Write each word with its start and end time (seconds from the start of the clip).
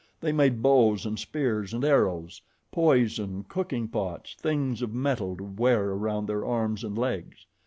They 0.19 0.31
made 0.31 0.63
bows 0.63 1.05
and 1.05 1.19
spears 1.19 1.75
and 1.75 1.85
arrows, 1.85 2.41
poison, 2.71 3.45
cooking 3.47 3.87
pots, 3.87 4.33
things 4.33 4.81
of 4.81 4.95
metal 4.95 5.37
to 5.37 5.43
wear 5.43 5.91
around 5.91 6.25
their 6.25 6.43
arms 6.43 6.83
and 6.83 6.97
legs. 6.97 7.45